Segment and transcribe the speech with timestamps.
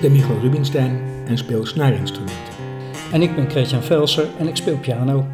[0.00, 2.54] Ik ben Michael Rubinstein en speel snaarinstrumenten.
[3.12, 5.26] En ik ben Christian Velser en ik speel piano.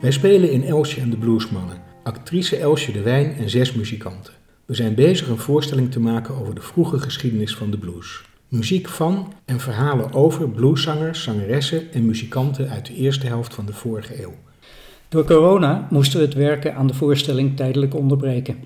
[0.00, 4.32] Wij spelen in Elsje en de Bluesmannen, actrice Elsje de Wijn en zes muzikanten.
[4.64, 8.22] We zijn bezig een voorstelling te maken over de vroege geschiedenis van de blues.
[8.48, 13.72] Muziek van en verhalen over blueszangers, zangeressen en muzikanten uit de eerste helft van de
[13.72, 14.34] vorige eeuw.
[15.08, 18.56] Door corona moesten we het werken aan de voorstelling tijdelijk onderbreken.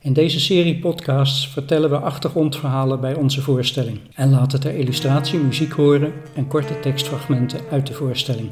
[0.00, 5.72] In deze serie podcasts vertellen we achtergrondverhalen bij onze voorstelling en laten ter illustratie muziek
[5.72, 8.50] horen en korte tekstfragmenten uit de voorstelling.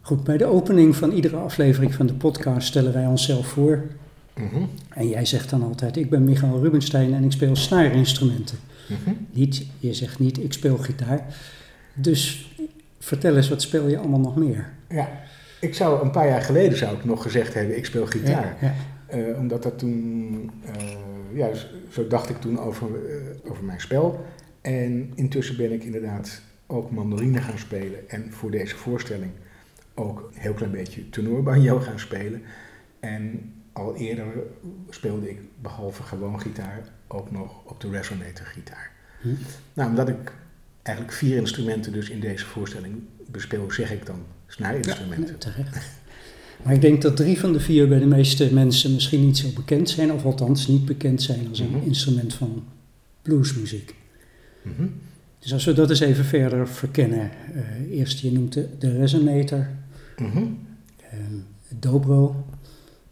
[0.00, 3.82] Goed, bij de opening van iedere aflevering van de podcast stellen wij onszelf voor.
[4.34, 8.58] Mhm, En jij zegt dan altijd, ik ben Michael Rubinstein en ik speel snaarinstrumenten.
[8.88, 9.10] mhm.
[9.30, 11.26] Niet, je zegt niet, ik speel gitaar.
[11.94, 12.50] Dus
[12.98, 14.72] vertel eens, wat speel je allemaal nog meer?
[14.88, 15.08] Ja,
[15.62, 18.56] ik zou een paar jaar geleden zou ik nog gezegd hebben, ik speel gitaar.
[18.60, 18.74] Ja, ja.
[19.06, 20.72] Eh, omdat dat toen, eh,
[21.34, 24.24] ja, zo- zo dacht ik toen over, eh, over mijn spel.
[24.60, 28.08] En intussen ben ik inderdaad ook mandoline gaan spelen.
[28.10, 29.30] En voor deze voorstelling
[29.94, 32.42] ook een heel klein beetje tenorbanjo gaan spelen.
[33.00, 34.26] En al eerder
[34.90, 38.90] speelde ik, behalve gewoon gitaar, ook nog op de resonator gitaar.
[39.20, 39.28] Hm.
[39.74, 40.32] Nou, omdat ik
[40.82, 42.94] eigenlijk vier instrumenten dus in deze voorstelling
[43.30, 45.24] bespeel, zeg ik dan snaarinstrumenten.
[45.24, 45.78] Nee, terecht.
[46.62, 49.48] Maar ik denk dat drie van de vier bij de meeste mensen misschien niet zo
[49.54, 51.86] bekend zijn, of althans niet bekend zijn als een Mhm.
[51.86, 52.64] instrument van
[53.22, 53.94] bluesmuziek.
[54.62, 54.86] Mhm.
[55.38, 57.30] Dus als we dat eens even verder verkennen.
[57.54, 59.66] eh, eerst, je noemt de, de resonator,
[60.16, 60.38] Mhm.
[61.10, 61.16] eh,
[61.78, 62.44] dobro.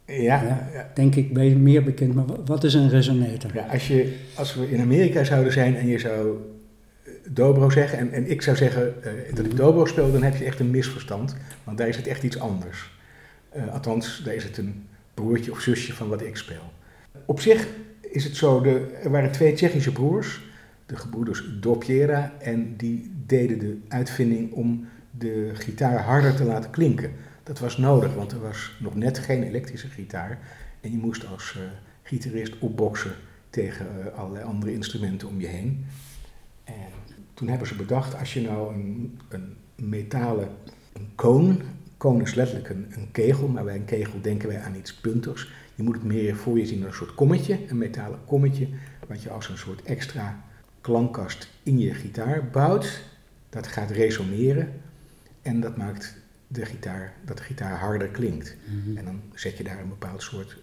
[0.06, 0.70] Ja, Ja.
[0.72, 0.90] ja.
[0.94, 3.50] Denk ik ben je meer bekend, maar wa- wat is een resonator?
[3.54, 6.36] Ja, als, je, als we in Amerika zouden zijn en je zou
[7.32, 10.44] dobro zeggen en, en ik zou zeggen eh, dat ik dobro speel, dan heb je
[10.44, 11.36] echt een misverstand.
[11.64, 12.98] Want daar is het echt iets anders.
[13.48, 16.72] Eh, althans, daar is het een broertje of zusje van wat ik speel.
[17.24, 17.68] Op zich
[18.00, 20.40] is het zo, de, er waren twee Tsjechische broers,
[20.86, 27.12] de gebroeders Dopiera, en die deden de uitvinding om de gitaar harder te laten klinken.
[27.42, 30.38] Dat was nodig, want er was nog net geen elektrische gitaar.
[30.80, 31.62] En je moest als eh,
[32.02, 33.12] gitarist opboksen
[33.50, 35.86] tegen allerlei andere instrumenten om je heen.
[36.64, 36.99] En
[37.40, 40.48] toen hebben ze bedacht, als je nou een, een metalen
[40.92, 41.62] een koon,
[41.96, 45.50] koon is letterlijk een, een kegel, maar bij een kegel denken wij aan iets puntigs.
[45.74, 48.68] Je moet het meer voor je zien als een soort kommetje, een metalen kommetje,
[49.08, 50.44] wat je als een soort extra
[50.80, 53.02] klankkast in je gitaar bouwt.
[53.50, 54.72] Dat gaat resoneren
[55.42, 58.56] en dat maakt de gitaar, dat de gitaar harder klinkt.
[58.64, 58.96] Mhm.
[58.96, 60.56] En dan zet je daar een bepaald soort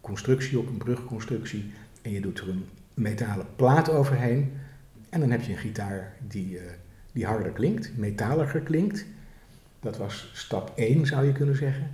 [0.00, 1.72] constructie op, een brugconstructie.
[2.02, 4.52] En je doet er een metalen plaat overheen.
[5.16, 6.64] En dan heb je een gitaar die, eh,
[7.12, 9.04] die harder klinkt, metaliger klinkt.
[9.80, 11.90] Dat was stap 1, zou je kunnen zeggen.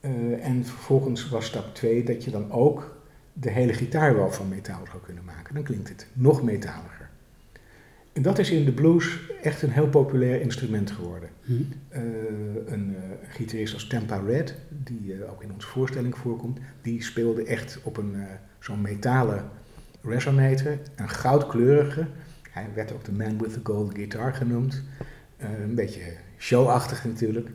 [0.00, 2.96] Eh, en vervolgens was stap 2 dat je dan ook
[3.32, 5.54] de hele gitaar wel van metaal zou kunnen maken.
[5.54, 7.08] Dan klinkt het nog metaliger.
[8.12, 11.28] En dat is in de blues echt een heel populair instrument geworden.
[11.42, 11.52] Hm.
[11.88, 12.02] Eh,
[12.66, 17.80] een eh, gitarist als Tampa Red, die ook in onze voorstelling voorkomt, die speelde echt
[17.82, 18.16] op een
[18.58, 19.50] zo'n metalen
[20.02, 22.06] resonator, een goudkleurige.
[22.50, 24.82] Hij werd ook de man with the golden guitar genoemd.
[25.36, 26.00] Eh, een beetje
[26.38, 27.48] showachtig natuurlijk.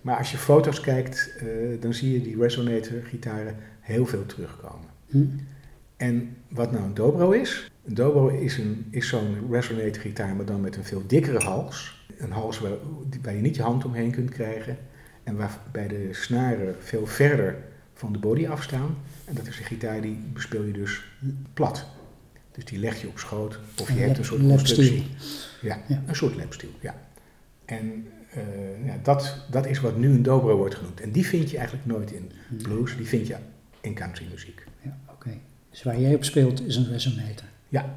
[0.00, 1.46] Maar als je foto's kijkt, eh,
[1.80, 4.88] dan zie je die resonator gitaren heel veel terugkomen.
[5.06, 5.24] Hm.
[5.96, 7.70] En wat nou een dobro is?
[7.84, 12.06] Een dobro is, een, is zo'n resonator gitaar, maar dan met een veel dikkere hals.
[12.18, 12.72] Een hals waar,
[13.22, 14.76] waar je niet je hand omheen kunt krijgen.
[15.22, 17.56] En waarbij de snaren veel verder
[17.94, 18.96] van de body afstaan.
[19.24, 21.04] En dat is een gitaar die bespeel je dus
[21.52, 21.86] plat.
[22.54, 25.06] Dus die leg je op schoot of je Een hebt lap- een soort constructie.
[25.62, 26.02] Ja, Ja.
[26.06, 26.94] een soort lapstoel, ja.
[27.64, 31.00] En eh, ja, dat, dat is wat nu een dobro wordt genoemd.
[31.00, 32.30] En die vind je eigenlijk nooit in
[32.62, 33.36] blues, die vind je
[33.80, 34.64] in countrymuziek.
[34.82, 35.30] Ja, oké.
[35.70, 37.46] Dus waar jij op speelt is een resonator.
[37.68, 37.94] Ja.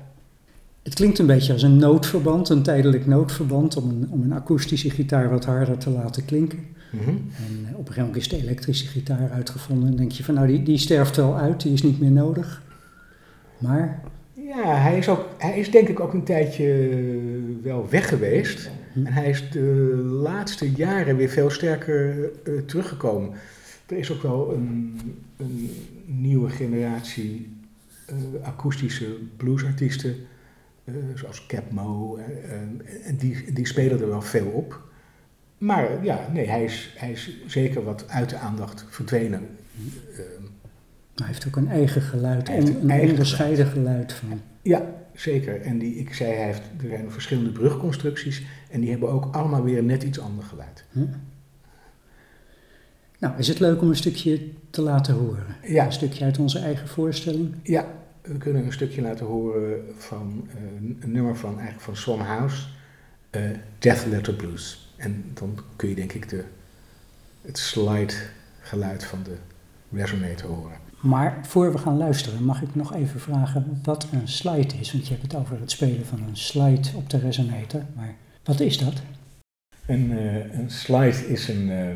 [0.84, 4.90] Het klinkt een beetje als een noodverband, een tijdelijk noodverband om een, om een akoestische
[4.90, 6.59] gitaar wat harder te laten klinken.
[6.91, 7.09] Mhm.
[7.09, 7.17] En
[7.66, 9.90] eh, op een gegeven moment is de elektrische gitaar uitgevonden.
[9.90, 12.61] En denk je van nou, die, die sterft wel uit, die is niet meer nodig.
[13.58, 13.99] Maar,
[14.47, 16.90] Ja, hij is, ook, hij is denk ik ook een tijdje
[17.61, 18.70] wel weg geweest.
[18.94, 19.05] Hm.
[19.05, 23.32] En hij is de laatste jaren weer veel sterker eh, teruggekomen.
[23.85, 24.99] Er is ook wel een,
[25.38, 25.72] een
[26.05, 27.55] nieuwe generatie
[28.05, 30.16] eh, akoestische bluesartiesten,
[30.84, 34.82] eh, zoals Cap Mo, eh, en die, die spelen er wel veel op.
[35.58, 39.41] Maar ja, nee, hij is, hij is zeker wat uit de aandacht verdwenen.
[40.16, 40.20] Eh,
[41.23, 44.41] hij heeft ook een eigen geluid, een een eigen onderscheiden geluid van.
[44.61, 45.61] Ja, zeker.
[45.61, 49.64] En die, ik zei, hij heeft, er zijn verschillende brugconstructies en die hebben ook allemaal
[49.64, 50.84] weer net iets ander geluid.
[50.91, 51.05] Hm?
[53.19, 55.46] Nou, is het leuk om een stukje te laten horen?
[55.64, 55.85] Ja.
[55.85, 57.55] Een stukje uit onze eigen voorstelling.
[57.64, 57.87] Ja,
[58.22, 60.61] we kunnen een stukje laten horen van uh,
[60.99, 62.67] een nummer van, eigenlijk van Son House,
[63.31, 63.41] uh,
[63.79, 64.93] Death Letter Blues.
[64.97, 66.43] En dan kun je denk ik de,
[67.41, 68.14] het slide
[68.59, 69.35] geluid van de
[69.91, 70.86] resonator horen.
[71.07, 74.91] Maar voor we gaan luisteren, mag ik nog even vragen wat een slide is?
[74.91, 77.85] Want je hebt het over het spelen van een slide op de resonator.
[77.95, 78.93] Maar wat is dat?
[79.85, 81.89] Een, uh, een slide is een, uh,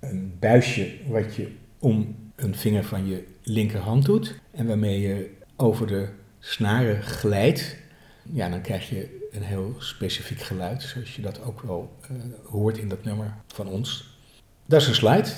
[0.00, 4.38] een buisje wat je om een vinger van je linkerhand doet.
[4.50, 6.08] En waarmee je over de
[6.38, 7.76] snaren glijdt.
[8.22, 12.78] Ja, dan krijg je een heel specifiek geluid, zoals je dat ook wel uh, hoort
[12.78, 14.18] in dat nummer van ons.
[14.66, 15.28] Dat is een slide.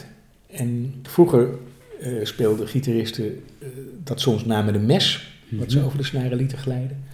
[0.47, 1.49] En vroeger
[2.03, 3.69] uh, speelden gitaristen uh,
[4.05, 5.87] dat soms na met een mes, wat ze Mhm.
[5.87, 7.05] over de snaren lieten glijden.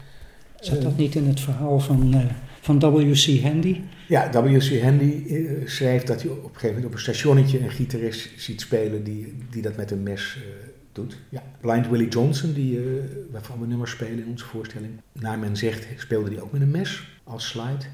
[0.60, 2.24] Zat dat niet in het verhaal van, uh,
[2.60, 3.40] van W.C.
[3.42, 3.80] Handy?
[4.08, 4.82] Ja, W.C.
[4.82, 8.60] Handy uh, schreef dat hij op een gegeven moment op een stationnetje een gitarist ziet
[8.60, 10.42] spelen die, die dat met een mes uh,
[10.92, 11.16] doet.
[11.28, 11.42] Ja.
[11.60, 12.84] Blind Willie Johnson, die, uh,
[13.30, 16.70] waarvan we nummers spelen in onze voorstelling, naar men zegt speelde die ook met een
[16.70, 17.84] mes als slide.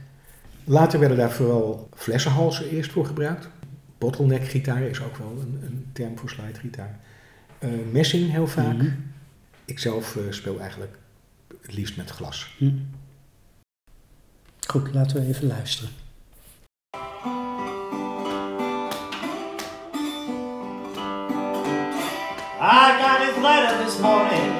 [0.64, 3.48] Later werden daar vooral flessenhalsen eerst voor gebruikt.
[4.02, 6.99] Bottleneck gitaar is ook wel een, een term voor slide gitaar.
[7.60, 8.76] Uh, messing heel vaak.
[8.76, 8.90] Mhm.
[9.64, 10.99] Ik zelf uh, speel eigenlijk
[11.62, 12.54] het liefst met glas.
[12.58, 12.70] Hm.
[14.66, 15.90] Goed, laten we even luisteren.
[22.60, 24.52] I got his letter this morning.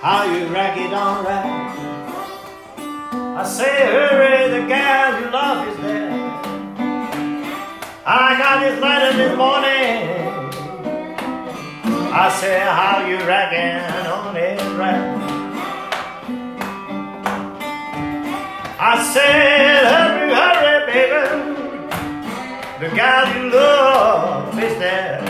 [0.00, 1.74] How you ragged on rag.
[3.40, 6.25] I say, hurry, the gal you love is there.
[8.08, 10.14] I got his letter this morning.
[12.14, 15.18] I say, how you ragging on his rag.
[18.78, 21.24] I said, hurry, hurry, baby.
[22.78, 25.20] The gal you love is there.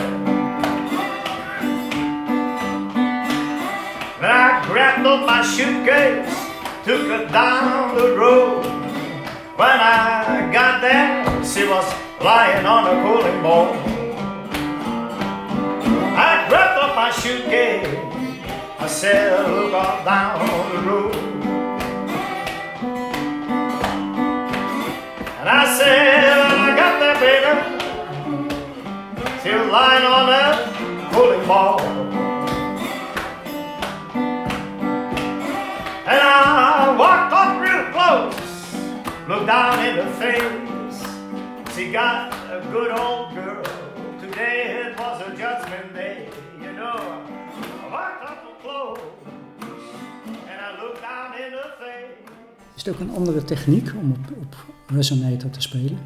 [4.21, 6.29] Then I grabbed up my suitcase,
[6.85, 8.65] took her down the road.
[9.55, 13.77] When I got there, she was lying on a cooling board.
[16.17, 17.87] I grabbed up my suitcase,
[18.79, 20.39] I said, look on down
[20.73, 21.15] the road.
[25.39, 27.51] And I said, I got there, baby,
[29.59, 30.43] was lying on a
[31.11, 31.81] cooling board.
[36.07, 38.35] And I walked up real close,
[39.27, 40.66] looked down in her face.
[41.77, 43.63] She got a good old girl.
[44.19, 46.27] Today it was a judgment day,
[46.59, 46.97] you know.
[47.83, 48.99] I walked up close,
[50.49, 52.31] and I looked down in her face.
[52.75, 54.55] Is het ook een andere techniek om op, op
[54.87, 55.99] resonator te spelen?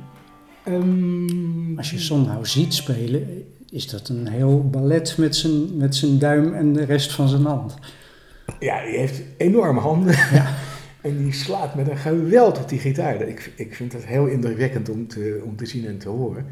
[0.67, 6.19] Um, Als je Sondhaus ziet spelen, is dat een heel ballet met zijn, met zijn
[6.19, 7.75] duim en de rest van zijn hand.
[8.59, 10.15] Ja, die heeft enorme handen.
[10.31, 10.53] Ja.
[11.01, 13.21] en die slaat met een geweld op die gitaar.
[13.21, 16.45] Ik, ik vind dat heel indrukwekkend om te, om te zien en te horen.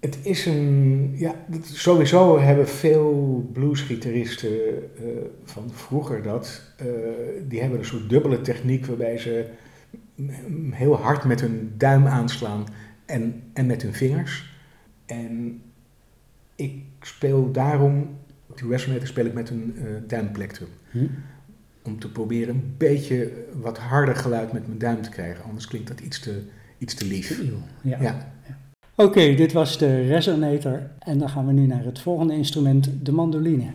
[0.00, 1.12] Het is een.
[1.16, 5.06] Ja, sowieso hebben veel bluesgitaristen uh,
[5.44, 6.62] van vroeger dat.
[6.82, 6.86] Uh,
[7.48, 9.46] die hebben een soort dubbele techniek waarbij ze
[10.70, 12.66] heel hard met hun duim aanslaan
[13.06, 14.56] en, en met hun vingers.
[15.06, 15.62] En
[16.54, 18.16] ik speel daarom.
[18.54, 20.68] Die resonator speel ik met een uh, duimplectrum.
[20.90, 21.06] Hm?
[21.82, 25.44] Om te proberen een beetje wat harder geluid met mijn duim te krijgen.
[25.44, 26.42] Anders klinkt dat iets te,
[26.78, 27.42] iets te lief.
[27.82, 28.00] Ja.
[28.00, 28.32] ja.
[28.94, 30.90] Oké, okay, dit was de resonator.
[30.98, 33.70] En dan gaan we nu naar het volgende instrument, de mandoline.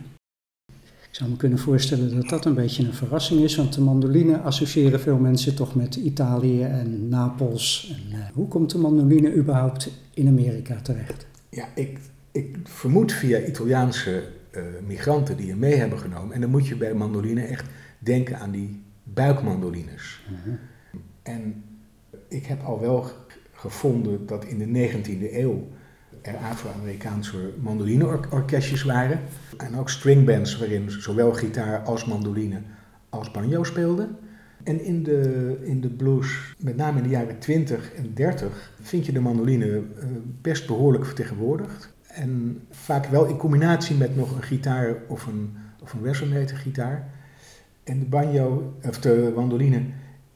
[1.14, 4.38] Ik zou me kunnen voorstellen dat dat een beetje een verrassing is, want de mandoline
[4.38, 7.94] associëren veel mensen toch met Italië en Napels.
[7.96, 11.26] En, uh, hoe komt de mandoline überhaupt in Amerika terecht?
[11.50, 11.98] Ja, ik,
[12.32, 16.34] ik vermoed via Italiaanse uh, migranten die je mee hebben genomen.
[16.34, 17.64] En dan moet je bij mandoline echt
[18.04, 20.24] denken aan die buikmandolines.
[20.28, 20.56] Mhm.
[21.22, 21.64] En
[22.28, 23.10] ik heb al wel
[23.52, 25.68] gevonden dat in de 19e eeuw
[26.22, 29.20] er Afro-Amerikaanse mandolineorkestjes waren.
[29.56, 32.60] En ook stringbands waarin zowel gitaar als mandoline
[33.08, 34.16] als banjo speelden.
[34.62, 39.06] En in de, in de blues, met name in de jaren 20 en 30, vind
[39.06, 39.82] je de mandoline uh,
[40.40, 41.94] best behoorlijk vertegenwoordigd.
[42.06, 47.12] En vaak wel in combinatie met nog een gitaar of een, of een resonator gitaar.
[47.84, 49.82] En de banjo, of de mandoline,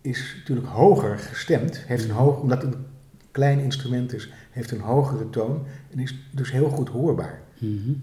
[0.00, 1.83] is natuurlijk hoger gestemd.
[1.87, 2.87] Heeft een hoog, omdat het een
[3.31, 7.43] klein instrument is, heeft een hogere toon en is dus heel goed hoorbaar.
[7.59, 8.02] Mm -hmm.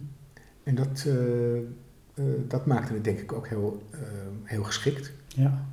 [0.64, 4.00] En dat, uh, uh, dat maakte het denk ik ook heel, uh,
[4.44, 5.12] heel geschikt.
[5.28, 5.66] Ja.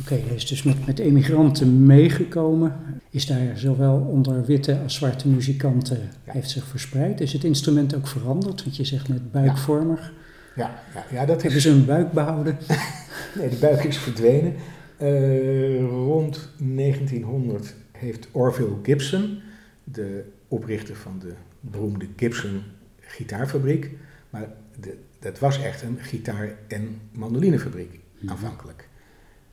[0.00, 2.76] Oké, okay, hij is dus met, met emigranten meegekomen.
[3.10, 6.32] Is daar zowel onder witte als zwarte muzikanten, ja.
[6.32, 7.20] heeft zich verspreid.
[7.20, 8.62] Is het instrument ook veranderd?
[8.62, 10.12] Want je zegt net buikvormig.
[10.60, 10.82] Ja.
[11.10, 11.62] Ja, dat Hebben is...
[11.62, 12.58] ze hun buik behouden?
[13.34, 14.54] Nee, de buik is verdwenen.
[14.96, 19.40] Eh, rond 1900 heeft Orville Gibson,
[19.84, 22.62] de oprichter van de beroemde Gibson
[23.00, 23.90] gitaarfabriek,
[24.30, 24.48] maar
[24.80, 28.30] de, dat was echt een gitaar- en mandolinefabriek Mhm.
[28.32, 28.88] aanvankelijk.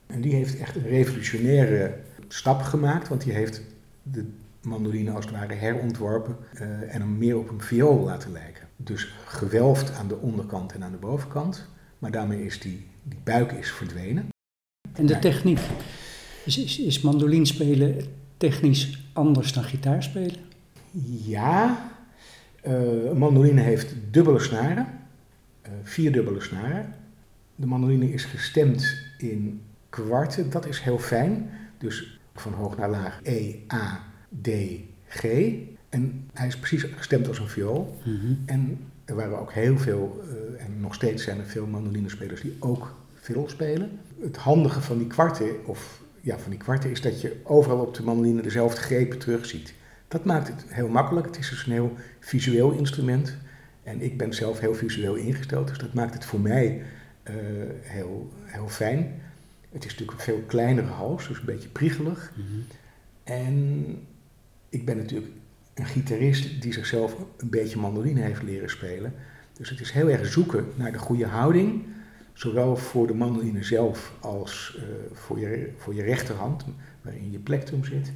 [0.06, 1.94] En die heeft echt een revolutionaire
[2.28, 3.62] stap gemaakt, want die heeft
[4.02, 4.24] de
[4.62, 8.67] mandoline als het ware herontworpen eh, en hem meer op een viool laten lijken.
[8.80, 11.66] Dus gewelfd aan de onderkant en aan de bovenkant,
[11.98, 14.28] maar daarmee is die, die buik is verdwenen.
[14.92, 15.58] En de techniek?
[16.44, 17.96] Is, is, is mandolin spelen
[18.36, 20.40] technisch anders dan gitaar spelen?
[21.24, 21.90] Ja,
[22.62, 24.86] een mandoline heeft dubbele snaren,
[25.62, 26.94] eh, vier dubbele snaren.
[27.54, 28.86] De mandoline is gestemd
[29.18, 31.50] in kwarten, dat is heel fijn.
[31.78, 34.02] Dus van hoog naar laag E, A,
[34.42, 34.48] D,
[35.08, 35.24] G.
[35.88, 37.98] En hij is precies gestemd als een viool.
[38.46, 42.56] En er waren ook heel veel, eh, en nog steeds zijn er veel mandolinespeler die
[42.60, 43.90] ook fiddle spelen.
[44.20, 47.94] Het handige van die kwarten, of ja, van die kwarten, is dat je overal op
[47.94, 49.74] de mandoline dezelfde grepen terugziet.
[50.08, 51.26] Dat maakt het heel makkelijk.
[51.26, 53.36] Het is dus een heel visueel instrument.
[53.82, 56.82] En ik ben zelf heel visueel ingesteld, dus dat maakt het voor mij
[57.22, 57.34] eh,
[57.80, 59.20] heel, heel fijn.
[59.70, 62.32] Het is natuurlijk een veel kleinere hals, dus een beetje priegelig.
[63.24, 63.86] En
[64.68, 65.32] ik ben natuurlijk
[65.78, 69.14] een gitarist die zichzelf een beetje mandoline heeft leren spelen.
[69.52, 71.84] Dus het is heel erg zoeken naar de goede houding.
[72.32, 74.82] Zowel voor de mandoline zelf als eh,
[75.12, 76.64] voor, je, voor je rechterhand,
[77.02, 78.12] waarin je plektrum zit.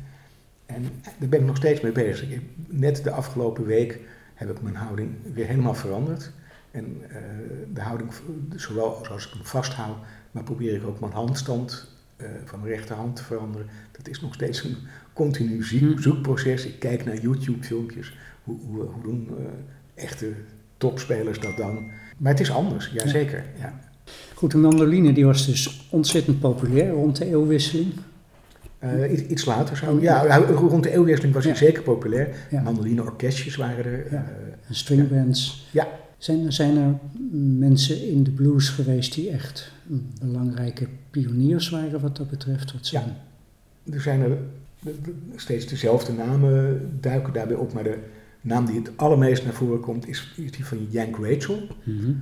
[0.66, 0.83] En
[1.19, 2.40] daar ben ik nog steeds mee bezig.
[2.66, 4.00] Net de afgelopen week
[4.35, 6.33] heb ik mijn houding weer helemaal veranderd.
[6.71, 7.16] En eh,
[7.75, 8.11] de houding,
[8.57, 9.97] zowel als ik hem vasthoud,
[10.31, 13.66] maar probeer ik ook mijn handstand eh, van mijn rechterhand te veranderen.
[13.92, 14.76] Dat is nog steeds een
[15.12, 15.99] continu zoek- Hm.
[16.02, 16.66] zoekproces.
[16.66, 18.12] Ik kijk naar YouTube-filmpjes.
[18.45, 20.33] Hoe, hoe, hoe doen eh, echte
[20.76, 21.90] topspelers dat dan?
[22.19, 22.92] Maar het is anders, Ja.
[23.04, 23.45] jazeker.
[23.59, 23.81] Ja.
[24.35, 27.92] Goed, de mandoline die was dus ontzettend populair rond de eeuwwisseling.
[28.78, 31.59] Eh, iets, iets later zou ja, ja, rond de eeuwwisseling was hij Ja.
[31.59, 32.28] zeker populair.
[32.50, 32.62] Ja.
[32.62, 34.07] Mandoline-orkestjes waren er.
[34.12, 34.16] Ja.
[34.16, 35.66] eh, En stringbands.
[35.71, 35.88] Ja.
[36.19, 36.95] Zijn, zijn er
[37.59, 39.73] mensen in de blues geweest die echt
[40.21, 42.73] belangrijke pioniers waren wat dat betreft?
[42.73, 43.16] Wat zijn?
[43.91, 44.39] Er zijn er
[45.37, 47.99] steeds dezelfde namen duiken daarbij op, maar de
[48.41, 52.12] naam die het allermeest naar voren komt is, is die van Yank Rachel, Mhm.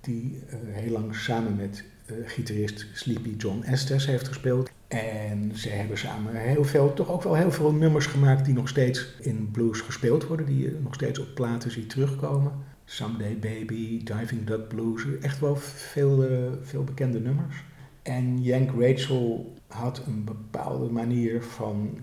[0.00, 4.70] die eh, heel lang samen met eh, gitarist Sleepy John Estes heeft gespeeld.
[4.88, 8.68] En ze hebben samen heel veel, toch ook wel heel veel nummers gemaakt die nog
[8.68, 12.52] steeds in blues gespeeld worden, die je nog steeds op platen ziet terugkomen.
[12.84, 17.56] Someday Baby, Diving Duck Blues, echt wel veel, eh, veel bekende nummers.
[18.02, 21.98] En Yank Rachel had een bepaalde manier van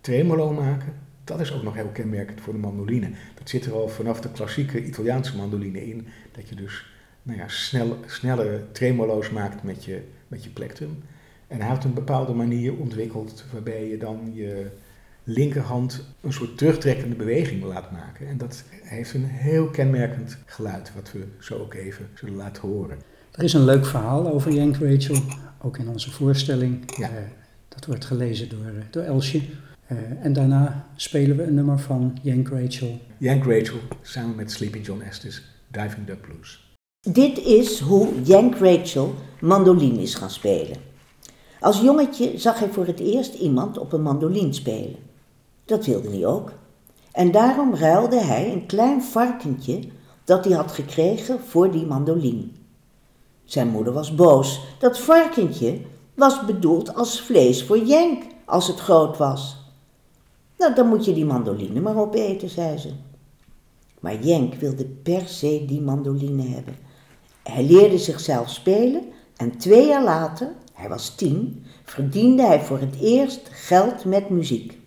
[0.00, 0.94] tremolo maken.
[1.24, 3.10] Dat is ook nog heel kenmerkend voor de mandoline.
[3.34, 6.06] Dat zit er al vanaf de klassieke Italiaanse mandoline in.
[6.32, 6.86] Dat je dus
[7.22, 11.02] nou ja, snel, snelle tremolo's maakt met je, met je plektrum.
[11.46, 14.70] En hij had een bepaalde manier ontwikkeld waarbij je dan je
[15.24, 18.28] linkerhand een soort terugtrekkende beweging laat maken.
[18.28, 22.98] En dat heeft een heel kenmerkend geluid, wat we zo ook even zullen laten horen.
[23.36, 25.16] Er is een leuk verhaal over Yank Rachel,
[25.62, 26.96] ook in onze voorstelling.
[26.98, 27.08] Ja.
[27.08, 27.14] Eh,
[27.68, 29.40] dat wordt gelezen door, eh, door Elsje.
[29.86, 33.00] Eh, en daarna spelen we een nummer van Yank Rachel.
[33.18, 36.76] Yank Rachel samen met Sleepy John Estes, Diving Duck Blues.
[37.00, 40.76] Dit is hoe Yank Rachel mandoline is gaan spelen.
[41.60, 44.96] Als jongetje zag hij voor het eerst iemand op een mandoline spelen.
[45.64, 46.52] Dat wilde hij ook.
[47.12, 49.80] En daarom ruilde hij een klein varkentje
[50.24, 52.48] dat hij had gekregen voor die mandoline.
[53.46, 54.60] Zijn moeder was boos.
[54.78, 55.80] Dat varkentje
[56.14, 59.56] was bedoeld als vlees voor Yank als het groot was.
[60.58, 62.90] Nou, dan moet je die mandoline maar opeten, zei ze.
[64.00, 66.76] Maar Jenk wilde per se die mandoline hebben.
[67.42, 69.02] Hij leerde zichzelf spelen
[69.36, 74.78] en twee jaar later, hij was tien, verdiende hij voor het eerst geld met muziek.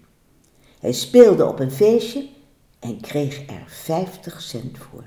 [0.79, 2.27] Hij speelde op een feestje
[2.79, 5.03] en kreeg er 50 cent voor.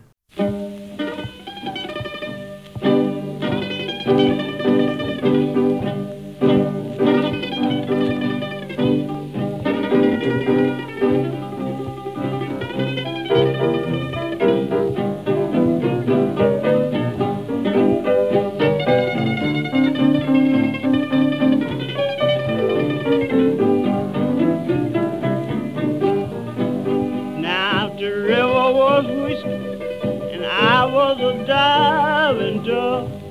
[28.73, 33.22] Was whiskey, and I was a diving dove.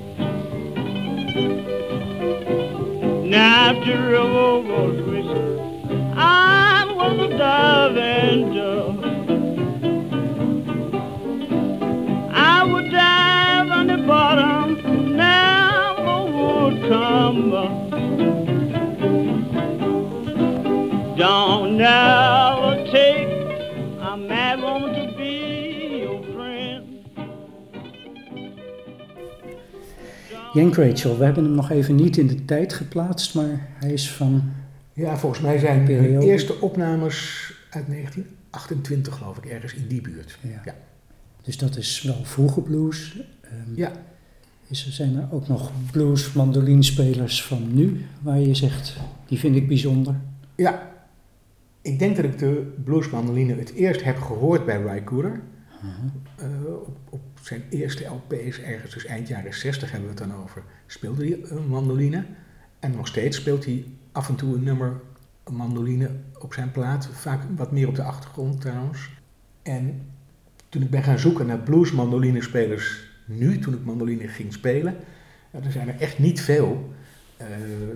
[30.52, 34.10] Yank Rachel, we hebben hem nog even niet in de tijd geplaatst, maar hij is
[34.10, 34.42] van...
[34.92, 36.26] Ja, volgens mij zijn Periode.
[36.26, 40.38] eerste opnames uit 1928, geloof ik, ergens in die buurt.
[40.42, 40.60] Ja.
[40.64, 40.74] Ja.
[41.42, 43.20] Dus dat is wel vroege blues.
[43.40, 43.92] Ehm, Ja.
[44.66, 49.56] Is, er zijn er ook nog blues mandolinespelers van nu, waar je zegt, die vind
[49.56, 50.14] ik bijzonder.
[50.56, 50.90] Ja,
[51.82, 55.40] ik denk dat ik de bluesmandoline het eerst heb gehoord bij Ry Cooder.
[56.36, 56.46] Eh,
[56.86, 60.62] op, op zijn eerste LP's, ergens dus eind jaren 60 hebben we het dan over,
[60.86, 62.24] speelde hij een mandoline.
[62.78, 65.00] En nog steeds speelt hij af en toe een nummer
[65.44, 67.06] een mandoline op zijn plaat.
[67.12, 69.10] Vaak wat meer op de achtergrond trouwens.
[69.62, 70.06] En
[70.68, 74.96] toen ik ben gaan zoeken naar bluesmandolinespelers nu, toen ik mandoline ging spelen,
[75.50, 76.92] er zijn er echt niet veel.
[77.36, 77.46] Eh,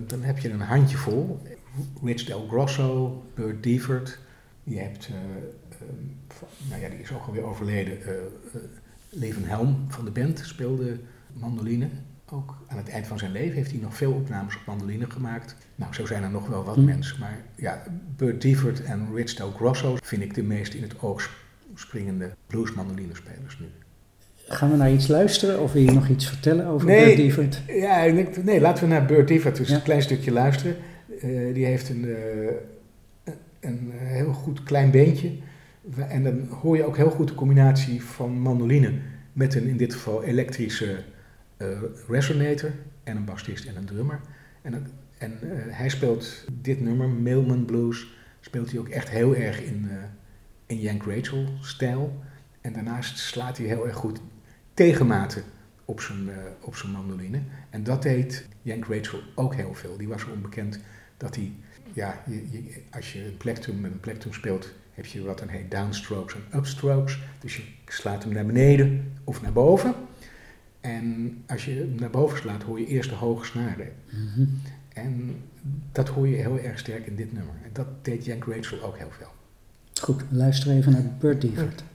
[0.07, 1.41] dan heb je een handjevol.
[2.03, 4.19] Rich Del Grosso, Burt Devert.
[4.63, 5.13] Je hebt, eh,
[6.27, 7.97] van- nou ja, die is ook alweer overleden.
[9.19, 10.97] Leven Helm van de band speelde
[11.33, 11.87] mandoline.
[12.31, 15.55] Ook aan het eind van zijn leven heeft hij nog veel opnames op mandoline gemaakt.
[15.75, 16.83] Nou, zo zijn er nog wel wat Hm.
[16.85, 17.19] mensen.
[17.19, 17.83] Maar ja,
[18.15, 21.29] Burt Devert en Rich Del Grosso vind ik de meest in het oog
[21.75, 23.65] springende blues-mandolinespelers nu.
[24.47, 27.31] Gaan we naar iets luisteren of wil je nog iets vertellen over Nee.
[27.35, 27.61] Bert?
[27.67, 28.05] Ja,
[28.43, 29.75] nee, laten we naar Burt Devert dus Ja.
[29.75, 30.75] een klein stukje luisteren.
[31.21, 35.31] Eh, die heeft een, eh, een heel goed klein beentje.
[35.95, 38.93] En dan hoor je ook heel goed de combinatie van mandoline
[39.33, 41.03] met een in dit geval elektrische
[41.57, 41.67] eh,
[42.07, 42.71] resonator
[43.03, 44.19] en een bassist en een drummer.
[44.61, 48.07] En, en eh, hij speelt dit nummer, Mailman Blues,
[48.39, 49.95] speelt hij ook echt heel erg in, eh,
[50.65, 52.21] in Yank Rachel stijl.
[52.61, 54.19] En daarnaast slaat hij heel erg goed
[54.73, 55.43] tegenmaten
[55.85, 56.29] op zijn,
[56.61, 57.39] op zijn mandoline.
[57.69, 59.97] En dat deed Yank Rachel ook heel veel.
[59.97, 60.79] Die was onbekend
[61.17, 61.51] dat hij,
[61.93, 65.71] ja, je- als je een plectrum met een plectrum speelt, heb je wat dan heet
[65.71, 67.19] downstrokes en upstrokes.
[67.39, 69.95] Dus je slaat hem naar beneden of naar boven.
[70.81, 73.91] En als je hem naar boven slaat, hoor je eerst de hoge snaren.
[74.09, 74.45] Mhm.
[74.93, 75.35] En
[75.91, 77.53] dat hoor je heel erg sterk in dit nummer.
[77.63, 79.31] En dat deed Yank Rachel ook heel veel.
[80.01, 81.79] Goed, we luisteren even naar Bert Dievert.
[81.79, 81.87] Man,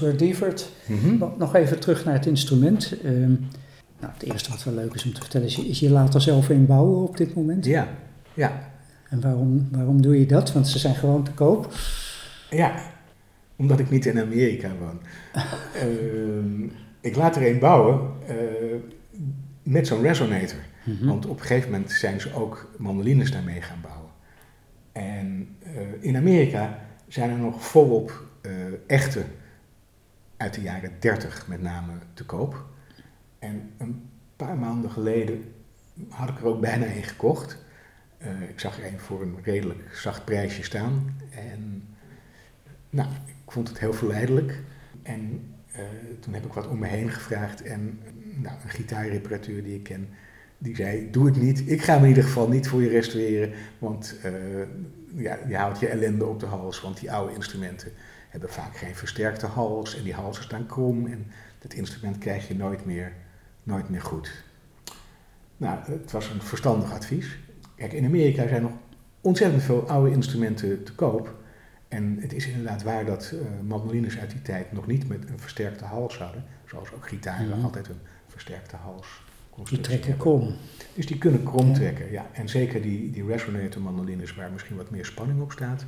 [0.00, 0.70] Bert Dievert.
[1.38, 2.94] Nog- even terug naar het instrument.
[3.04, 3.30] Ehm,
[4.00, 6.14] nou, het eerste wat wel leuk is om te vertellen is, je- is je laat
[6.14, 7.64] er zelf in bouwen op dit moment.
[7.64, 7.88] Ja,
[8.34, 8.68] ja,
[9.08, 10.52] En waarom, waarom doe je dat?
[10.52, 11.72] Want ze zijn gewoon te koop.
[12.50, 12.74] ja.
[13.56, 15.00] Omdat ik niet in Amerika woon.
[15.82, 16.62] Ehm,
[17.00, 18.34] ik laat er een bouwen eh,
[19.62, 20.58] met zo'n resonator.
[20.84, 21.06] Mhm.
[21.06, 24.10] Want op een gegeven moment zijn ze ook mandolines daarmee gaan bouwen.
[24.92, 28.50] En eh, in Amerika zijn er nog volop eh,
[28.86, 29.22] echte
[30.40, 32.64] uit de jaren 30 met name te koop.
[33.38, 35.44] En een paar maanden geleden
[36.08, 37.58] had ik er ook bijna een gekocht.
[38.18, 41.16] Eh, ik zag er een voor een redelijk zacht prijsje staan.
[41.30, 41.82] En
[42.90, 44.60] nou, ik vond het heel verleidelijk.
[45.02, 45.82] En eh,
[46.20, 47.62] toen heb ik wat om me heen gevraagd.
[47.62, 48.00] En
[48.34, 50.08] nou, een gitaarreparateur die ik ken,
[50.58, 51.70] die zei, doe het niet.
[51.70, 53.52] Ik ga hem in ieder geval niet voor je restaureren.
[53.78, 54.32] Want eh,
[55.14, 56.80] ja, je houdt je ellende op de hals.
[56.80, 57.92] Want die oude instrumenten
[58.30, 59.96] hebben vaak geen versterkte hals.
[59.96, 61.06] En die halsen staan krom.
[61.06, 61.26] En
[61.58, 63.12] dat instrument krijg je nooit meer,
[63.62, 64.44] nooit meer goed.
[65.56, 67.38] Nou, het was een verstandig advies.
[67.74, 68.72] Kijk, in Amerika zijn nog
[69.20, 71.38] ontzettend veel oude instrumenten te koop.
[71.88, 75.38] En het is inderdaad waar dat eh, mandolines uit die tijd nog niet met een
[75.38, 76.44] versterkte hals hadden.
[76.66, 77.64] Zoals ook gitaren Mhm.
[77.64, 79.22] altijd een versterkte hals.
[79.68, 80.54] Die trekken krom.
[80.94, 82.26] Dus die kunnen krom trekken, ja.
[82.32, 85.84] En zeker die, die resonator mandolines waar misschien wat meer spanning op staat,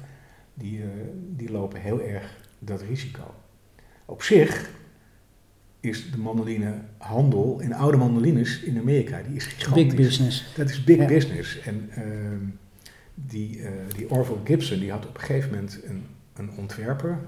[0.55, 0.88] die, eh,
[1.37, 3.35] die lopen heel erg dat risico.
[4.05, 4.71] Op zich
[5.81, 9.85] is de mandolinehandel in oude mandolines in Amerika, die is gigantisch.
[9.87, 10.53] Big business.
[10.57, 11.07] Dat is big Ja.
[11.07, 11.61] business.
[11.61, 12.45] En ehm,
[13.15, 16.05] die, eh, die Orville Gibson, die had op een gegeven moment een,
[16.37, 17.19] een ontwerper,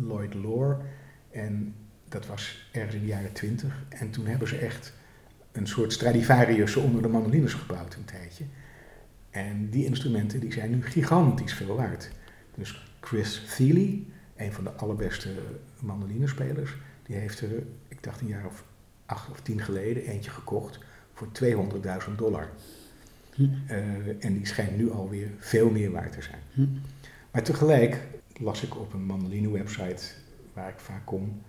[0.00, 0.80] Lloyd Lohr.
[1.30, 1.74] En
[2.08, 3.84] dat was ergens in de jaren twintig.
[3.88, 4.92] En toen hebben ze echt
[5.52, 8.44] een soort Stradivarius onder de mandolines gebouwd een tijdje.
[9.30, 12.10] En die instrumenten die zijn nu gigantisch veel waard.
[12.54, 14.02] Dus Chris Thiele,
[14.36, 15.28] een van de allerbeste
[15.78, 18.64] mandolinespelers, die heeft er, ik dacht een jaar of
[19.06, 20.78] acht of tien geleden, eentje gekocht
[21.12, 21.28] voor
[22.08, 22.50] 200.000 dollar.
[23.34, 23.48] Hm.
[23.66, 26.40] Eh, en die schijnt nu alweer veel meer waard te zijn.
[26.52, 26.66] Hm.
[27.30, 28.00] Maar tegelijk
[28.36, 30.02] las ik op een mandoline-website
[30.52, 31.42] waar ik vaak kom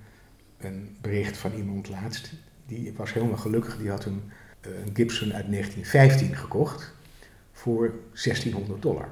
[0.57, 2.33] een bericht van iemand laatst.
[2.65, 4.21] Die was helemaal gelukkig, die had een,
[4.61, 6.93] eh, een Gibson uit 1915 gekocht
[7.51, 9.09] voor 1600 dollar.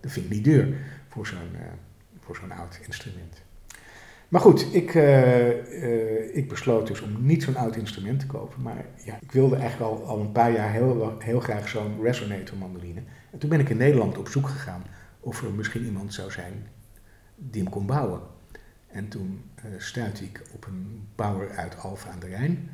[0.00, 0.76] Dat vind ik niet duur
[1.10, 1.60] voor zo'n eh,
[2.20, 3.42] voor zo'n oud instrument.
[4.28, 8.62] Maar goed, ik, eh, eh, ik besloot dus om niet zo'n oud instrument te kopen.
[8.62, 12.58] Maar ja, ik wilde eigenlijk al, al een paar jaar heel, heel graag zo'n resonator
[12.58, 13.02] mandoline.
[13.30, 14.82] En toen ben ik in Nederland op zoek gegaan
[15.20, 16.66] of er misschien iemand zou zijn
[17.34, 18.20] die hem kon bouwen.
[18.86, 22.70] En toen eh stuitte ik op een bouwer uit Alphen aan de Rijn,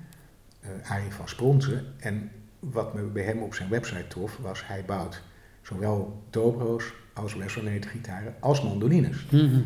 [0.83, 1.95] Arie van Spronsen.
[1.99, 5.23] En wat me bij hem op zijn website trof, was hij bouwt
[5.63, 9.27] zowel dobro's als resonator gitaren als mandolines.
[9.31, 9.61] Mhm.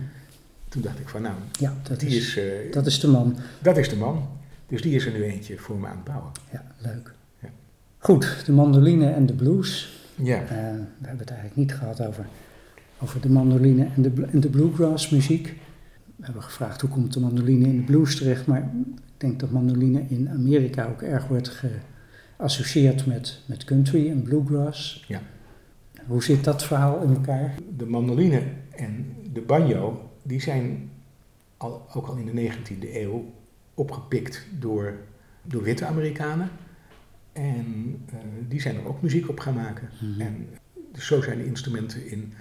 [0.69, 3.37] Toen dacht ik van nou, Ja, dat die is, is, eh, dat is de man.
[3.63, 4.29] dat is de man.
[4.69, 6.31] Dus die is er nu eentje voor me aan het bouwen.
[6.53, 7.13] Ja, leuk.
[7.39, 7.49] Ja.
[7.99, 9.99] Goed, de mandoline en de blues.
[10.15, 12.27] Ja, Eh, we hebben het eigenlijk niet gehad over,
[12.99, 15.47] over de mandoline en de, en de bluegrass muziek.
[16.17, 19.51] We hebben gevraagd hoe komt de mandoline in de blues terecht, maar ik denk dat
[19.51, 21.61] mandoline in Amerika ook erg wordt
[22.37, 25.05] geassocieerd met, met country en bluegrass.
[25.09, 25.21] Ja.
[26.07, 27.55] Hoe zit dat verhaal in elkaar?
[27.81, 30.91] de mandoline en de banjo, die zijn
[31.57, 33.33] al, ook al in de 19e eeuw
[33.75, 34.95] opgepikt door,
[35.43, 36.51] door witte Amerikanen.
[37.33, 38.17] En eh,
[38.49, 39.89] die zijn er ook muziek op gaan maken.
[40.01, 40.21] Mhm.
[40.21, 40.49] En
[40.93, 42.33] dus zo zijn de instrumenten in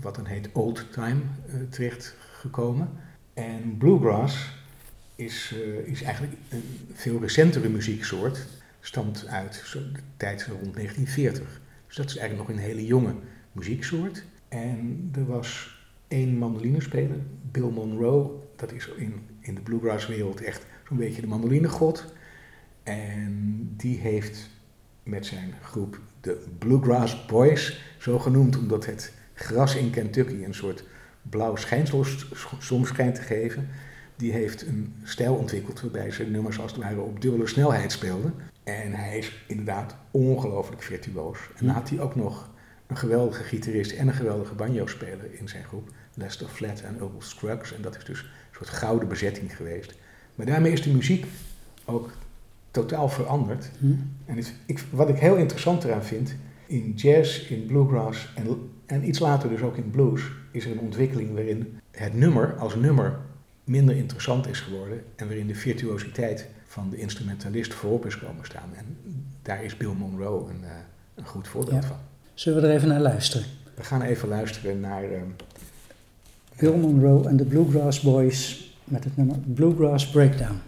[0.00, 2.88] wat dan heet old time eh, terechtgekomen.
[3.34, 4.56] En bluegrass
[5.14, 6.62] is, eh, is eigenlijk een
[6.94, 8.46] veel recentere muzieksoort.
[8.80, 11.60] Stamt uit zo de tijd rond 1940.
[11.88, 13.14] Dus dat is eigenlijk nog een hele jonge
[13.52, 14.24] muzieksoort.
[14.48, 17.16] En er was één mandolinespeler,
[17.50, 18.30] Bill Monroe.
[18.56, 22.12] Dat is in, in de bluegrasswereld echt zo'n beetje de mandolinegod.
[22.82, 23.32] En
[23.76, 24.50] die heeft
[25.02, 30.84] met zijn groep de Bluegrass Boys, zo genoemd omdat het gras in Kentucky een soort
[31.22, 33.68] blauw schijnsel sch- soms schijnt te geven.
[34.18, 38.34] Die heeft een stijl ontwikkeld waarbij ze nummers als het ware op dubbele snelheid speelden.
[38.64, 41.38] En hij is inderdaad ongelooflijk virtuoos.
[41.56, 42.50] En dan had hij ook nog
[42.86, 45.88] een geweldige gitarist en een geweldige banjo-speler in zijn groep.
[46.14, 47.74] Lester Flatt en Earl Scruggs.
[47.74, 49.94] En dat is dus een soort gouden bezetting geweest.
[50.34, 51.26] Maar daarmee is de muziek
[51.84, 52.10] ook
[52.70, 53.70] totaal veranderd.
[53.78, 53.86] Hm?
[54.24, 56.34] En het, ik, wat ik heel interessant eraan vind,
[56.66, 60.80] in jazz, in bluegrass en, en iets later dus ook in blues, is er een
[60.80, 63.18] ontwikkeling waarin het nummer als nummer
[63.68, 68.70] minder interessant is geworden en waarin de virtuositeit van de instrumentalist voorop is komen staan.
[68.76, 68.96] En
[69.42, 70.70] daar is Bill Monroe een, eh,
[71.14, 71.88] een goed voorbeeld Ja.
[71.88, 71.96] van.
[72.34, 73.46] Zullen we er even naar luisteren?
[73.74, 75.24] We gaan even luisteren naar ehm,
[76.58, 80.60] Bill Monroe en de Bluegrass Boys met het nummer Bluegrass Breakdown.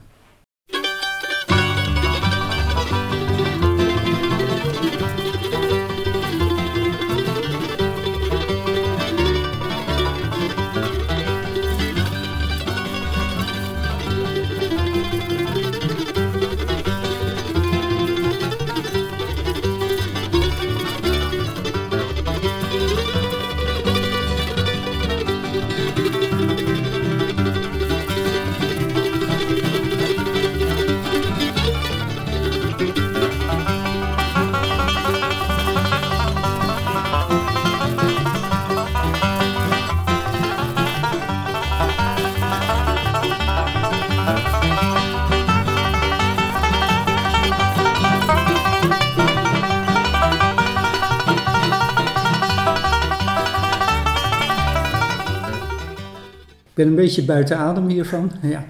[56.80, 58.30] Ben een beetje buiten adem hiervan.
[58.42, 58.64] Ja.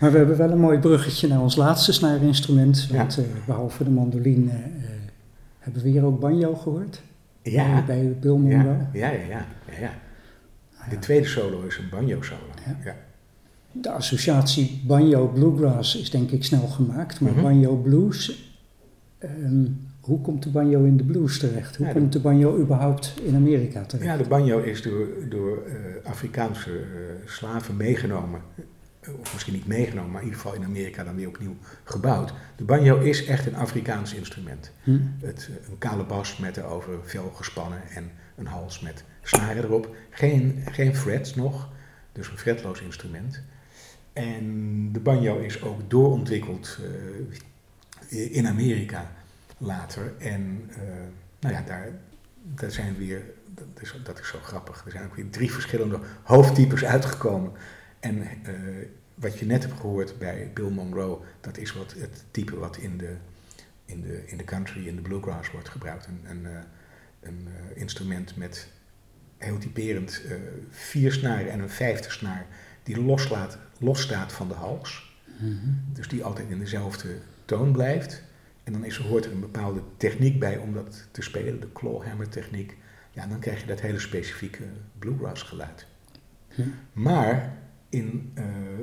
[0.00, 2.88] Maar we hebben wel een mooi bruggetje naar ons laatste snaarinstrument.
[2.92, 4.58] Want eh, behalve de mandoline eh,
[5.58, 7.02] hebben we hier ook banjo gehoord.
[7.42, 8.76] ja, Bij, bij Bill Monroe.
[8.92, 9.90] ja, ja, ja, ja, ja, ja.
[10.90, 12.40] De tweede solo is een banjo solo.
[12.84, 12.94] Ja.
[13.72, 17.42] De associatie banjo bluegrass is denk ik snel gemaakt, maar Mhm.
[17.42, 18.52] banjo blues,
[19.18, 19.64] ehm,
[20.08, 21.76] hoe komt de banjo in de blues terecht?
[21.76, 24.08] Hoe Ja, komt de banjo überhaupt in Amerika terecht?
[24.10, 25.74] Ja, de banjo is door, door eh,
[26.10, 26.84] Afrikaanse eh,
[27.24, 28.40] slaven meegenomen.
[29.00, 32.32] Eh, Of misschien niet meegenomen, maar in ieder geval in Amerika dan weer opnieuw gebouwd.
[32.56, 34.72] De banjo is echt een Afrikaans instrument.
[34.82, 34.98] Hm?
[35.20, 39.96] Het, een kale bas met erover vel gespannen en een hals met snaren erop.
[40.10, 41.68] Geen, geen frets nog,
[42.12, 43.42] dus een fretloos instrument.
[44.12, 44.44] En
[44.92, 46.78] de banjo is ook doorontwikkeld
[48.08, 49.10] in Amerika
[49.58, 50.12] later.
[50.18, 50.78] En eh,
[51.40, 51.88] nou ja, daar,
[52.42, 53.22] daar zijn weer,
[53.54, 57.52] dat is, dat is zo grappig, er zijn ook weer drie verschillende hoofdtypes uitgekomen.
[58.00, 58.54] En eh,
[59.14, 62.98] wat je net hebt gehoord bij Bill Monroe, dat is wat het type wat in
[62.98, 63.16] de,
[63.84, 66.06] in de, in de country, in de bluegrass wordt gebruikt.
[66.06, 66.58] Een, een, eh,
[67.20, 68.68] een instrument met
[69.38, 70.36] heel typerend eh,
[70.70, 72.46] vier snaren en een vijfde snaar
[72.82, 75.16] die loslaat, losstaat van de hals.
[75.38, 75.56] Mhm.
[75.92, 78.22] Dus die altijd in dezelfde toon blijft.
[78.68, 81.72] En dan is, er- hoort er een bepaalde techniek bij om dat te spelen, de
[81.72, 82.76] clawhammer techniek.
[83.10, 84.62] Ja, dan krijg je dat hele specifieke
[84.98, 85.86] bluegrass geluid.
[86.48, 86.62] Hm.
[86.92, 87.56] Maar
[87.88, 88.32] in,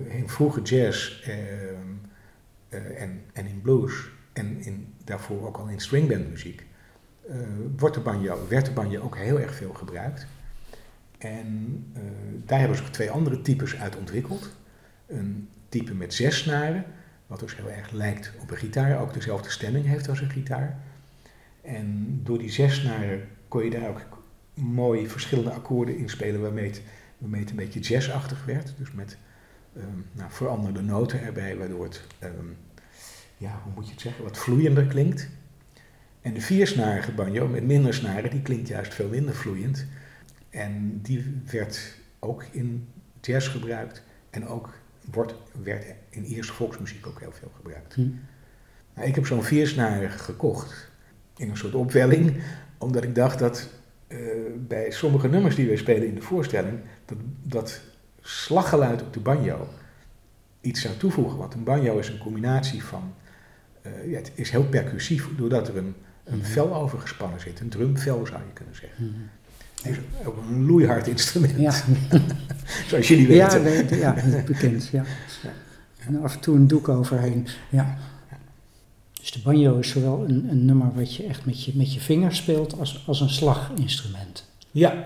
[0.08, 1.38] in vroege jazz ehm,
[2.69, 6.65] eh, en, en in blues en in, daarvoor ook al in stringbandmuziek
[7.30, 7.36] eh,
[7.78, 10.28] wordt de banjo, werd de banjo ook heel erg veel gebruikt.
[11.17, 11.84] En
[12.45, 14.56] daar hebben ze ook twee andere types uit ontwikkeld.
[15.08, 16.86] Een type met zes snaren,
[17.28, 20.80] wat dus heel erg lijkt op een gitaar, ook dezelfde stemming heeft als een gitaar.
[21.62, 26.68] En door die zes snaren kon je daar ook mooi verschillende akkoorden in spelen waarmee
[26.68, 26.82] het,
[27.18, 28.74] waarmee het een beetje jazzachtig werd.
[28.78, 29.18] Dus met
[29.76, 32.48] ehm, nou, veranderde noten erbij, waardoor het, ehm,
[33.38, 35.30] ja, hoe moet je het zeggen, wat vloeiender klinkt.
[36.22, 39.86] En de viersnarige banjo met minder snaren, die klinkt juist veel minder vloeiend.
[40.50, 42.88] En die werd ook in
[43.22, 44.74] jazz gebruikt en ook
[45.12, 47.94] wordt, werd in eerste volksmuziek ook heel veel gebruikt.
[47.94, 48.10] Hm.
[48.94, 50.89] Nou, ik heb zo'n viersnarige gekocht
[51.38, 52.44] in een soort opwelling,
[52.78, 53.70] omdat ik dacht dat
[54.08, 54.18] eh,
[54.58, 57.82] bij sommige nummers die wij spelen in de voorstelling, dat, dat
[58.22, 59.68] slaggeluid op de banjo
[60.62, 61.38] iets zou toevoegen.
[61.38, 63.13] Want een banjo is een combinatie van,
[63.82, 67.70] eh, ja, het is heel percussief, doordat er een, een vel over gespannen zit, een
[67.70, 69.30] drumvel zou je kunnen zeggen.
[69.44, 69.44] Het
[69.84, 71.72] is ook een loeihard instrument, Ja,
[72.88, 73.64] zoals jullie ja, weten.
[73.64, 74.88] weet- ja, dat is bekend.
[74.88, 75.04] Ja.
[76.00, 77.48] En af en toe een doek overheen.
[77.70, 77.98] Ja.
[79.14, 82.00] Dus de banjo is zowel een, een nummer wat je echt met je, met je
[82.00, 84.50] vingers speelt als, als een slaginstrument.
[84.72, 85.04] Ja,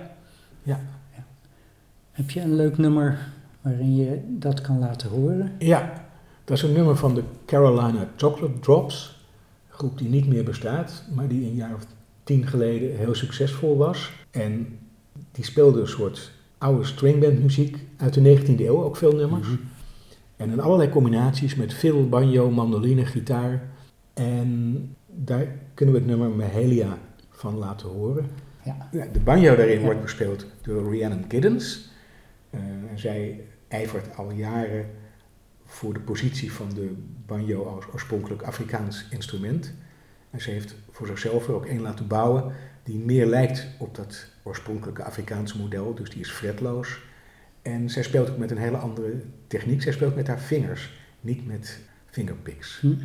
[2.11, 3.27] Heb je een leuk nummer
[3.61, 5.51] waarin je dat kan laten horen?
[5.59, 6.05] Ja,
[6.43, 9.17] dat is een nummer van de Carolina Chocolate Drops.
[9.69, 11.85] Een groep die niet meer bestaat, maar die een jaar of
[12.29, 14.11] tien geleden heel succesvol was.
[14.31, 14.79] En
[15.31, 19.47] die speelde een soort oude stringbandmuziek uit de 19e eeuw, ook veel nummers.
[19.47, 19.57] Mhm.
[20.35, 23.61] En in allerlei combinaties met fiddle, banjo, mandoline, gitaar.
[24.13, 26.97] En daar kunnen we het nummer Mahalia
[27.29, 28.25] van laten horen.
[28.65, 28.89] Ja.
[28.91, 29.85] Ja, De banjo daarin Ja.
[29.85, 31.89] wordt bespeeld door Rhiannon Giddens.
[32.49, 34.85] En zij ijvert al jaren
[35.65, 36.93] voor de positie van de
[37.25, 39.73] banjo als oorspronkelijk Afrikaans instrument.
[40.29, 44.25] En ze heeft voor zichzelf er ook één laten bouwen die meer lijkt op dat
[44.43, 45.95] oorspronkelijke Afrikaanse model.
[45.95, 47.01] Dus die is fretloos.
[47.61, 49.81] En zij speelt ook met een hele andere techniek.
[49.81, 52.79] Zij speelt met haar vingers, niet met fingerpicks.
[52.79, 52.95] Hm.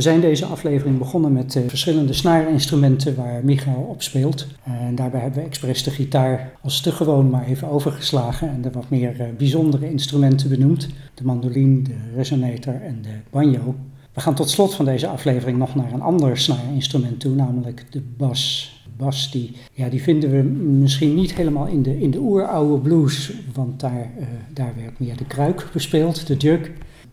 [0.00, 4.46] We zijn deze aflevering begonnen met eh, verschillende snaarinstrumenten waar Michael op speelt.
[4.64, 8.70] En daarbij hebben we expres de gitaar als te gewoon maar even overgeslagen en de
[8.70, 10.88] wat meer eh, bijzondere instrumenten benoemd.
[11.14, 13.74] De mandoline, de resonator en de banjo.
[14.12, 18.02] We gaan tot slot van deze aflevering nog naar een ander snaarinstrument toe, namelijk de
[18.16, 18.74] bas.
[18.96, 20.42] Bas, die, ja, die vinden we
[20.82, 24.10] misschien niet helemaal in de, in de oeroude blues, want daar,
[24.52, 26.70] daar werd meer de kruik bespeeld, de jug.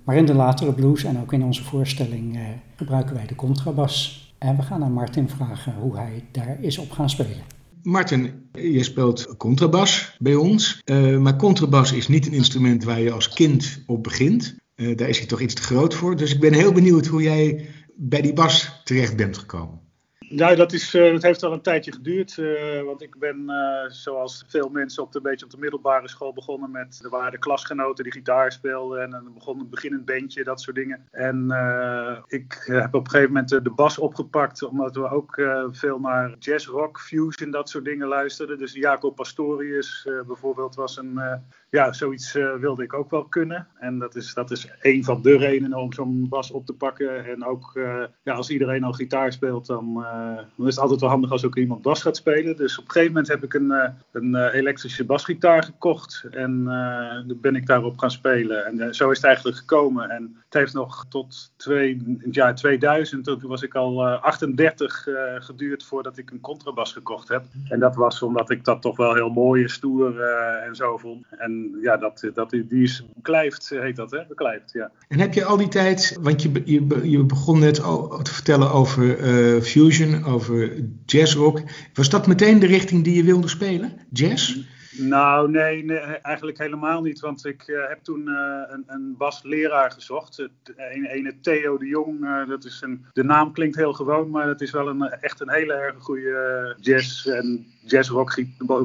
[0.08, 2.42] Maar in de latere blues en ook in onze voorstelling uh,
[2.76, 4.26] gebruiken wij de contrabas.
[4.38, 7.44] En we gaan aan Martin vragen hoe hij daar is op gaan spelen.
[7.84, 10.82] Martin, je speelt contrabas bij ons.
[10.86, 14.56] Uh, maar contrabas is niet een instrument waar je als kind op begint.
[14.76, 16.16] Uh, daar is hij toch iets te groot voor.
[16.16, 17.66] Dus ik ben heel benieuwd hoe jij
[17.96, 19.80] bij die bas terecht bent gekomen.
[20.30, 22.38] Nou, dat, is, uh, dat heeft al een tijdje geduurd.
[22.38, 26.34] Uh, want ik ben, uh, zoals veel mensen, op de, beetje op de middelbare school
[26.34, 27.00] begonnen met.
[27.04, 29.02] Er waren klasgenoten die gitaar speelden.
[29.02, 31.08] En dan begon een beginnend bandje, dat soort dingen.
[31.12, 31.46] En
[32.28, 34.64] ik heb op een gegeven moment de bas opgepakt.
[34.64, 38.58] Omdat we ook veel naar jazz, rock, fusion, dat soort dingen luisterden.
[38.58, 41.20] Dus Jacob Pastorius bijvoorbeeld was een
[41.70, 43.68] ja, zoiets wilde ik ook wel kunnen.
[43.80, 47.26] En dat is, dat is een van de redenen om zo'n bas op te pakken.
[47.26, 47.72] En ook
[48.24, 50.07] ja, als iedereen al gitaar speelt, dan,
[50.56, 52.58] dan, is het altijd wel handig als ook iemand bas gaat spelen.
[52.58, 53.74] Dus op een gegeven moment heb ik een,
[54.12, 56.26] een elektrische basgitaar gekocht.
[56.32, 56.64] En
[57.28, 58.66] dan ben ik daarop gaan spelen.
[58.66, 60.10] En zo is het eigenlijk gekomen.
[60.10, 65.08] En het heeft nog tot het jaar 2000, toen was ik al 38
[65.40, 67.44] geduurd voordat ik een contrabas gekocht heb.
[67.70, 70.22] En dat was omdat ik dat toch wel heel mooi en stoer
[70.68, 71.26] en zo vond.
[71.38, 74.26] En ja, dat, dat, die is beklijft, heet dat, hè?
[74.28, 74.92] Beklijft, ja.
[75.08, 79.18] En heb je al die tijd, want je, je, je begon net te vertellen over
[79.62, 80.72] fusion, over
[81.06, 81.62] jazzrock.
[81.94, 83.92] Was dat meteen de richting die je wilde spelen?
[84.12, 84.58] Jazz?
[84.98, 87.20] Nou, nee, nee, eigenlijk helemaal niet.
[87.20, 90.38] Want ik uh, heb toen uh, een, een basleraar gezocht.
[90.38, 92.24] Een, een Theo de Jong.
[92.24, 95.42] Uh, dat is een, de naam klinkt heel gewoon, maar dat is wel een, echt
[95.42, 98.36] een hele erg goede jazz- en jazzrock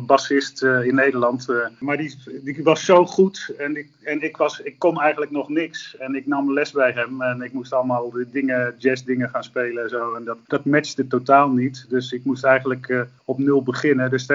[0.06, 1.46] bassist in Nederland.
[1.78, 5.48] maar die, die was zo goed en, ik, en ik, was, ik kon eigenlijk nog
[5.48, 5.96] niks.
[5.96, 9.82] En ik nam les bij hem en ik moest allemaal de dingen, jazzdingen gaan spelen
[9.82, 10.14] en zo.
[10.14, 11.86] En dat, dat matchte totaal niet.
[11.88, 14.10] Dus ik moest eigenlijk op nul beginnen.
[14.10, 14.28] Dus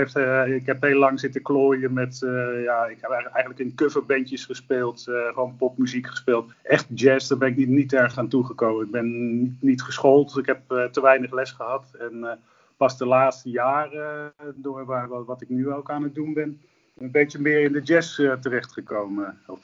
[0.45, 5.05] ik heb heel lang zitten kloppen met, uh, ja, ik heb eigenlijk in coverbandjes gespeeld,
[5.09, 6.51] uh, gewoon popmuziek gespeeld.
[6.63, 8.85] Echt jazz, daar ben ik niet, niet erg aan toegekomen.
[8.85, 11.95] Ik ben niet, geschoold, ik heb uh, te weinig les gehad.
[11.99, 12.39] En
[12.77, 16.61] pas de laatste jaren, door waar, wat ik nu ook aan het doen ben,
[16.97, 19.37] een beetje meer in de jazz terechtgekomen.
[19.47, 19.59] Of,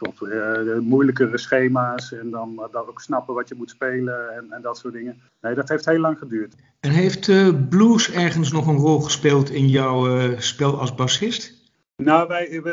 [0.79, 4.93] moeilijkere schema's en dan, dan ook snappen wat je moet spelen en, en dat soort
[4.93, 5.21] dingen.
[5.41, 6.55] Nee, dat heeft heel lang geduurd.
[6.79, 7.31] En heeft
[7.69, 11.52] blues ergens nog een rol gespeeld in jouw spel als bassist?
[11.95, 12.63] Nou, wij,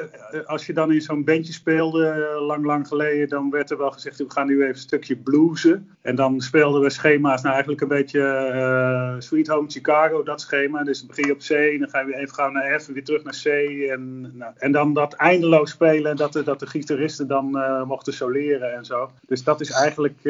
[0.44, 3.90] als je dan in zo'n bandje speelde, eh, lang, lang geleden, dan werd er wel
[3.90, 5.88] gezegd, we gaan nu even een stukje bluesen.
[6.02, 10.83] En dan speelden we schema's, nou eigenlijk een beetje uh, Sweet Home Chicago, dat schema.
[10.83, 13.04] Dus dan begin je op C, dan ga je weer even gauw naar F, weer
[13.04, 13.46] terug naar C.
[13.90, 17.50] En, nou, en dan dat eindeloos spelen, en dat de, dat de gitaristen dan
[17.87, 19.11] mochten soleren en zo.
[19.26, 20.20] Dus dat is eigenlijk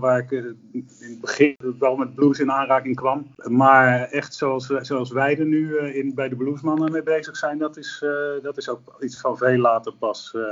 [0.00, 3.34] waar ik in het begin wel met blues in aanraking kwam.
[3.36, 8.04] Maar echt zoals, zoals wij er nu bij de bluesmannen mee bezig zijn, dat is
[8.42, 10.32] dat is ook iets van veel later pas.
[10.36, 10.42] Uh,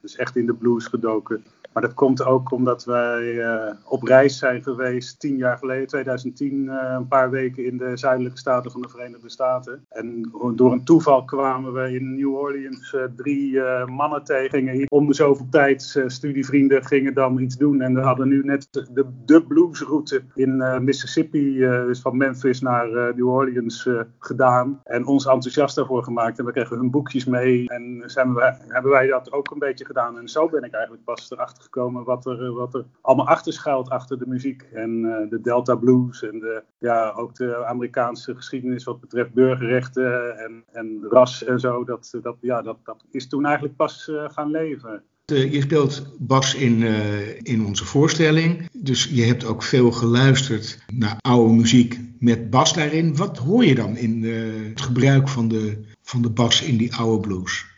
[0.00, 1.44] dus echt in de blues gedoken.
[1.72, 6.68] Maar dat komt ook omdat wij uh, op reis zijn geweest tien jaar geleden, 2010,
[6.68, 9.84] een paar weken in de zuidelijke staten van de Verenigde Staten.
[9.88, 14.68] En door een toeval kwamen we in New Orleans drie mannen tegen.
[14.68, 17.80] Hier om de zoveel tijd, studievrienden gingen dan iets doen.
[17.80, 23.28] En we hadden nu net de, de bluesroute in Mississippi, dus van Memphis naar New
[23.28, 24.80] Orleans gedaan.
[24.84, 26.38] En ons enthousiast daarvoor gemaakt.
[26.38, 27.68] En we kregen hun boekjes mee.
[27.68, 30.18] En zijn we, hebben wij dat ook een beetje gedaan.
[30.18, 33.88] En zo ben ik eigenlijk pas erachter gekomen wat er, wat er allemaal achter schuilt
[33.88, 34.62] achter de muziek.
[34.72, 40.38] En uh, de Delta Blues en de, ja, ook de Amerikaanse geschiedenis wat betreft burgerrechten
[40.38, 41.84] en, en ras en zo.
[41.84, 45.02] Dat, dat, ja, dat, dat is toen eigenlijk pas uh, gaan leven.
[45.26, 48.68] Je speelt bas in, uh, in onze voorstelling.
[48.72, 53.16] Dus je hebt ook veel geluisterd naar oude muziek met bas daarin.
[53.16, 54.24] Wat hoor je dan in
[54.68, 57.74] het gebruik van de, van de bas in die oude blues?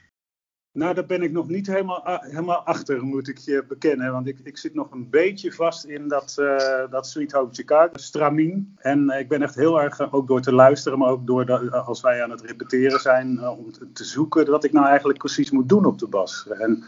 [0.72, 4.12] Nou, daar ben ik nog niet helemaal, helemaal achter, moet ik je bekennen.
[4.12, 7.90] Want ik, ik zit nog een beetje vast in dat, uh, dat Sweet Home Chicago,
[7.92, 8.76] stramien.
[8.78, 12.00] En ik ben echt heel erg, ook door te luisteren, maar ook door de, als
[12.00, 15.84] wij aan het repeteren zijn, om te zoeken wat ik nou eigenlijk precies moet doen
[15.84, 16.48] op de bas.
[16.48, 16.84] En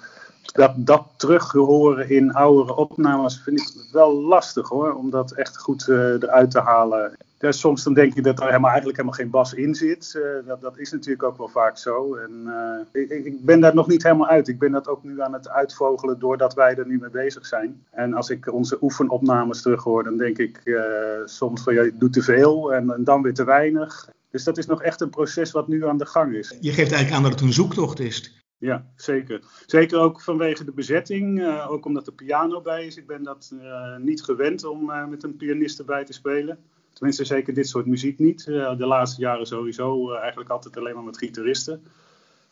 [0.53, 5.59] dat, dat terug horen in oudere opnames vind ik wel lastig hoor, om dat echt
[5.59, 7.17] goed eruit te halen.
[7.49, 10.15] Soms dan denk je dat er helemaal, eigenlijk helemaal geen bas in zit.
[10.17, 12.15] Uh, dat, dat is natuurlijk ook wel vaak zo.
[12.15, 14.49] En, uh, ik, ik, ben daar nog niet helemaal uit.
[14.49, 17.85] Ik ben dat ook nu aan het uitvogelen doordat wij er nu mee bezig zijn.
[17.91, 20.83] En als ik onze oefenopnames terughoor, dan denk ik uh,
[21.25, 24.09] soms van ja, je doet te veel en, en, dan weer te weinig.
[24.31, 26.57] Dus dat is nog echt een proces wat nu aan de gang is.
[26.61, 28.45] Je geeft eigenlijk aan dat het een zoektocht is.
[28.59, 29.41] Ja, zeker.
[29.67, 32.97] Zeker ook vanwege de bezetting, uh, ook omdat de piano bij is.
[32.97, 36.59] Ik ben dat uh, niet gewend om uh, met een pianist erbij te spelen.
[37.01, 38.45] Tenminste, zeker dit soort muziek niet.
[38.45, 41.83] de laatste jaren sowieso eigenlijk altijd alleen maar met gitaristen.